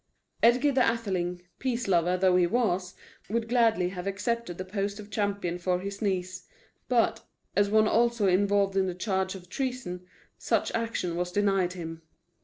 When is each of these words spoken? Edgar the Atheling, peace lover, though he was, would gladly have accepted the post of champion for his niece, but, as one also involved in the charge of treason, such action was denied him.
Edgar 0.41 0.71
the 0.71 0.81
Atheling, 0.83 1.43
peace 1.59 1.87
lover, 1.87 2.17
though 2.17 2.35
he 2.35 2.47
was, 2.47 2.95
would 3.29 3.47
gladly 3.47 3.89
have 3.89 4.07
accepted 4.07 4.57
the 4.57 4.65
post 4.65 4.99
of 4.99 5.11
champion 5.11 5.59
for 5.59 5.79
his 5.79 6.01
niece, 6.01 6.47
but, 6.89 7.23
as 7.55 7.69
one 7.69 7.87
also 7.87 8.25
involved 8.25 8.75
in 8.75 8.87
the 8.87 8.95
charge 8.95 9.35
of 9.35 9.47
treason, 9.47 10.07
such 10.39 10.71
action 10.73 11.15
was 11.15 11.31
denied 11.31 11.73
him. 11.73 12.01